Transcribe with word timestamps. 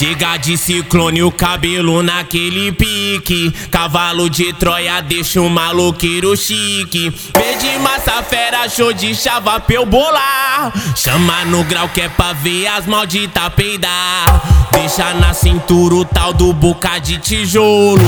Chega 0.00 0.38
de 0.38 0.56
ciclone, 0.56 1.22
o 1.22 1.30
cabelo 1.30 2.02
naquele 2.02 2.72
pique. 2.72 3.52
Cavalo 3.70 4.30
de 4.30 4.50
Troia 4.54 5.02
deixa 5.02 5.42
o 5.42 5.50
maloqueiro 5.50 6.34
chique. 6.38 7.12
Verde 7.36 7.78
massa 7.80 8.22
fera, 8.22 8.66
show 8.66 8.94
de 8.94 9.14
chava 9.14 9.60
pra 9.60 9.74
eu 9.74 9.84
bolar. 9.84 10.72
Chama 10.96 11.44
no 11.44 11.62
grau 11.64 11.86
que 11.90 12.00
é 12.00 12.08
pra 12.08 12.32
ver 12.32 12.66
as 12.68 12.86
malditas 12.86 13.52
peidar. 13.54 14.70
Deixa 14.72 15.12
na 15.12 15.34
cintura 15.34 15.96
o 15.96 16.04
tal 16.06 16.32
do 16.32 16.50
boca 16.54 16.98
de 16.98 17.18
tijolo. 17.18 18.00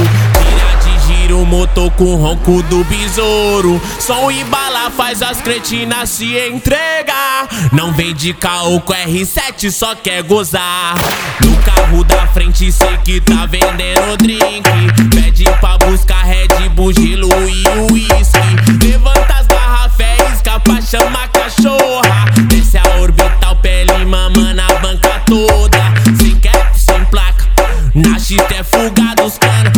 Giro 1.23 1.39
o 1.39 1.46
motor 1.46 1.89
com 1.93 2.04
o 2.04 2.16
ronco 2.16 2.62
do 2.64 2.82
besouro. 2.84 3.80
Som 4.00 4.29
e 4.32 4.43
bala 4.45 4.91
faz 4.91 5.23
as 5.23 5.41
cretinas 5.41 6.11
se 6.11 6.37
entregar. 6.37 7.48
Não 7.70 7.93
vem 7.93 8.12
de 8.12 8.32
caô 8.32 8.80
com 8.80 8.93
R7, 8.93 9.70
só 9.70 9.95
quer 9.95 10.24
gozar. 10.24 10.96
No 11.41 11.56
carro 11.59 12.02
da 12.02 12.27
frente, 12.27 12.73
cê 12.73 12.98
que 13.05 13.20
tá 13.20 13.47
vendendo 13.47 14.16
drink. 14.19 14.69
Pede 15.14 15.45
pra 15.61 15.78
buscar 15.78 16.24
Red 16.24 16.69
Bull, 16.70 16.92
gelo 16.92 17.28
e 17.48 17.92
uísque. 17.92 18.84
Levanta 18.84 19.34
as 19.34 19.47
garrafas, 19.47 20.00
é 20.00 20.33
isca 20.34 20.59
pra 20.59 20.80
chamar 20.80 21.28
cachorra. 21.28 22.25
Desce 22.48 22.78
a 22.78 22.98
orbital, 22.98 23.55
pele 23.56 24.05
mama 24.05 24.52
na 24.55 24.66
banca 24.80 25.23
toda. 25.27 25.78
Sem 26.20 26.34
cap, 26.41 26.77
sem 26.77 27.05
placa. 27.05 27.47
Na 27.95 28.19
chita 28.19 28.55
é 28.55 28.64
fuga 28.64 29.14
dos 29.14 29.39
cana. 29.39 29.70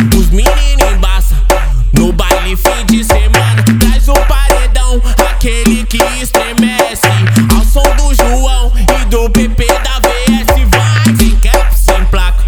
Do 9.15 9.29
PP 9.29 9.65
da 9.65 9.99
VS. 9.99 10.67
Vai, 10.69 11.15
sem 11.15 11.39
cap, 11.39 11.73
sem 11.73 12.05
placa. 12.07 12.43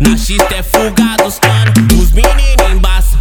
Na 0.00 0.16
chita 0.16 0.54
é 0.54 0.62
fuga 0.62 1.14
dos 1.22 1.38
cana. 1.38 1.74
Os 1.92 2.10
meninos 2.12 2.72
embaça. 2.72 3.18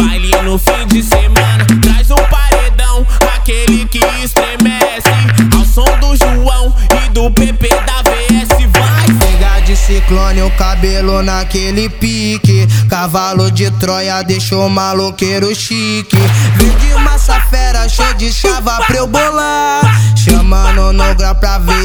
Baile 0.00 0.34
no 0.42 0.58
fim 0.58 0.86
de 0.86 1.02
semana. 1.02 1.66
Traz 1.82 2.10
o 2.10 2.16
paredão, 2.16 3.06
aquele 3.34 3.84
que 3.84 3.98
estremece. 4.24 5.12
Ao 5.54 5.64
som 5.66 5.98
do 5.98 6.16
João 6.16 6.74
e 7.04 7.10
do 7.10 7.30
PP 7.30 7.68
da 7.68 8.00
VS. 8.08 8.48
Vai, 8.72 9.18
Pega 9.18 9.60
de 9.60 9.76
ciclone, 9.76 10.40
o 10.40 10.50
cabelo 10.52 11.22
naquele 11.22 11.90
pique. 11.90 12.66
Cavalo 12.88 13.50
de 13.50 13.70
Troia 13.72 14.22
deixou 14.22 14.66
maloqueiro 14.70 15.54
chique. 15.54 16.16
Verde 16.56 16.94
massa 17.04 17.38
fera, 17.50 17.86
show 17.86 18.14
de 18.14 18.32
chava 18.32 18.78
pra 18.86 18.96
eu 18.96 19.06
bolar. 19.06 19.49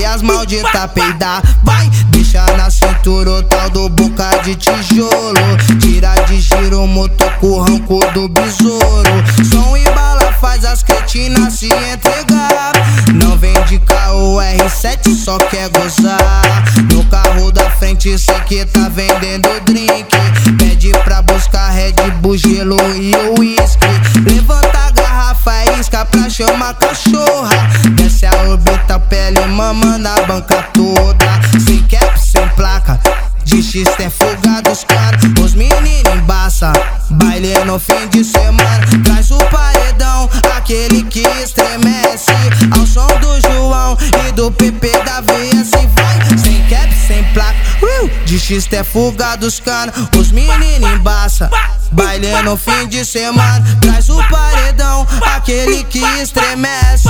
As 0.06 0.22
malditas 0.22 0.92
peidar. 0.94 1.42
Vai, 1.64 1.90
deixa 2.10 2.44
na 2.58 2.70
cintura 2.70 3.32
o 3.32 3.44
tal 3.44 3.70
do 3.72 3.90
boca 3.90 4.30
de 4.44 4.56
tijolo. 4.56 5.58
Tira 5.80 6.14
de 6.28 6.40
giro 6.40 6.84
o 6.84 6.88
motor 6.88 7.32
com 7.40 7.48
o 7.48 7.62
ranco 7.62 8.00
do 8.14 8.30
besouro. 8.30 9.24
Som 9.50 9.76
e 9.78 9.84
bala 9.92 10.32
faz 10.34 10.64
as 10.64 10.84
cretinas 10.84 11.54
se 11.54 11.68
entregar. 11.68 12.74
Não 13.14 13.38
vem 13.38 13.54
de 13.66 13.80
carro 13.80 14.38
R7, 14.38 15.16
só 15.16 15.38
quer 15.38 15.70
gozar. 15.70 16.64
No 16.94 17.04
carro 17.06 17.52
da 17.52 17.70
frente, 17.72 18.18
cê 18.18 18.34
que 18.46 18.66
tá 18.66 18.90
vendendo 18.90 19.50
drink. 19.66 20.16
Pede 20.58 20.92
pra 21.04 21.22
buscar 21.22 21.72
Red 21.72 21.94
Bull, 22.22 22.38
gelo 22.38 22.78
e 22.96 23.14
uísque. 23.40 23.88
Levanta 24.26 24.78
a 24.78 24.92
garrafa, 24.92 25.52
isca 25.80 26.06
pra 26.06 26.30
chamar 26.30 26.74
cachorra. 26.76 27.56
Desce 27.96 28.26
a 28.26 28.50
orbita, 28.50 29.00
pele 29.00 29.25
mama 29.74 29.98
na 29.98 30.14
banca 30.28 30.62
toda. 30.74 31.26
Sem 31.66 31.82
cap, 31.88 32.20
sem 32.20 32.48
placa. 32.50 33.00
De 33.44 33.64
X 33.64 33.88
é 34.00 34.10
fuga 34.10 34.62
dos 34.64 34.84
caras, 34.84 35.22
os 35.42 35.54
meninos 35.54 36.14
embaça. 36.16 36.72
Baile 37.10 37.54
no 37.66 37.80
fim 37.80 38.08
de 38.10 38.24
semana, 38.24 38.86
traz 39.04 39.32
o 39.32 39.38
paredão, 39.38 40.30
aquele 40.56 41.04
que 41.04 41.22
estremece. 41.44 42.32
Ao 42.72 42.86
som 42.86 43.08
do 43.20 43.42
João 43.42 43.98
e 44.28 44.32
do 44.34 44.52
PP 44.52 44.90
da 45.04 45.22
VS, 45.22 45.72
vai. 45.72 46.38
Sem 46.38 46.62
cap, 46.68 46.94
sem 47.08 47.24
placa, 47.34 47.56
uh, 47.82 48.26
de 48.26 48.40
X 48.40 48.68
é 48.72 48.84
fuga 48.84 49.36
dos 49.36 49.60
caras, 49.60 49.96
os 50.18 50.32
meninos 50.32 50.92
embaça. 50.92 51.50
Baile 51.92 52.42
no 52.44 52.58
fim 52.58 52.88
de 52.88 53.06
semana, 53.06 53.64
traz 53.80 54.10
o 54.10 54.18
paredão, 54.28 55.08
aquele 55.36 55.84
que 55.86 56.00
estremece 56.22 57.10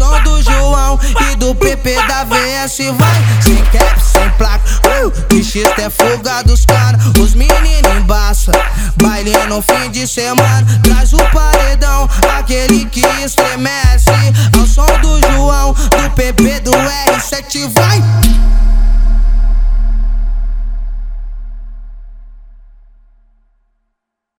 som 0.00 0.22
do 0.22 0.40
João 0.40 0.98
e 1.30 1.36
do 1.36 1.54
PP 1.54 1.94
da 2.08 2.24
VS 2.24 2.78
vai. 2.96 3.42
Sem 3.42 3.62
cap, 3.66 4.00
sem 4.00 4.30
placa, 4.30 4.64
uh, 5.04 5.42
X 5.42 5.62
é 5.78 5.90
fuga 5.90 6.42
dos 6.42 6.64
caras 6.64 7.04
Os 7.20 7.34
meninos 7.34 7.92
embaça, 7.98 8.52
baile 8.96 9.36
no 9.48 9.60
fim 9.60 9.90
de 9.90 10.08
semana. 10.08 10.66
Traz 10.82 11.12
o 11.12 11.18
paredão, 11.18 12.08
aquele 12.38 12.86
que 12.86 13.04
estremece. 13.22 14.10
Ao 14.58 14.66
som 14.66 14.86
do 15.02 15.20
João, 15.32 15.74
do 15.74 16.10
PP, 16.14 16.60
do 16.60 16.72
R7 16.72 17.68
vai. 17.68 18.29